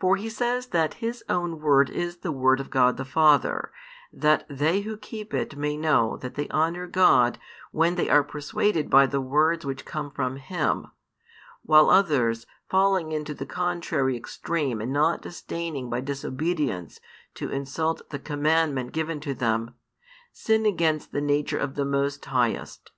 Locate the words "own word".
1.28-1.90